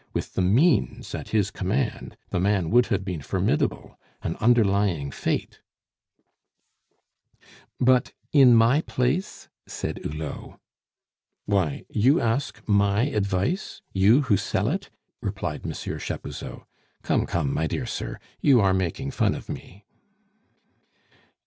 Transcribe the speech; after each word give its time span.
With 0.13 0.33
the 0.33 0.41
means 0.41 1.13
at 1.13 1.29
his 1.29 1.51
command, 1.51 2.17
the 2.31 2.39
man 2.39 2.71
would 2.71 2.87
have 2.87 3.05
been 3.05 3.21
formidable, 3.21 3.99
an 4.23 4.35
underlying 4.37 5.11
fate" 5.11 5.59
"But 7.79 8.11
in 8.33 8.55
my 8.55 8.81
place?" 8.81 9.47
said 9.67 9.99
Hulot. 10.01 10.59
"Why, 11.45 11.85
you 11.87 12.19
ask 12.19 12.67
my 12.67 13.03
advice? 13.09 13.83
You 13.93 14.23
who 14.23 14.37
sell 14.37 14.69
it!" 14.69 14.89
replied 15.21 15.67
Monsieur 15.67 15.99
Chapuzot. 15.99 16.63
"Come, 17.03 17.27
come, 17.27 17.53
my 17.53 17.67
dear 17.67 17.85
sir, 17.85 18.17
you 18.39 18.59
are 18.59 18.73
making 18.73 19.11
fun 19.11 19.35
of 19.35 19.49
me." 19.49 19.85